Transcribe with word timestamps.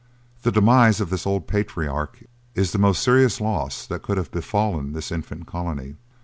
The 0.41 0.51
demise 0.51 0.99
of 0.99 1.11
this 1.11 1.27
old 1.27 1.45
patriarch 1.47 2.23
is 2.55 2.71
the 2.71 2.79
most 2.79 3.03
serious 3.03 3.39
loss 3.39 3.85
that 3.85 4.01
could 4.01 4.17
have 4.17 4.31
befallen 4.31 4.93
this 4.93 5.11
infant 5.11 5.45
colony. 5.45 5.97